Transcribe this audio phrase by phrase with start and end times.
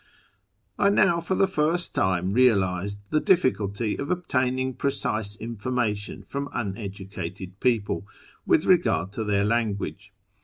[0.79, 7.59] I now for the first time realised the difficulty of obtaining precise information from uneducated
[7.59, 8.07] people
[8.43, 10.11] with regard to their language.